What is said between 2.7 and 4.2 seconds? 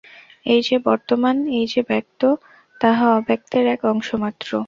তাহা অব্যক্তের এক অংশ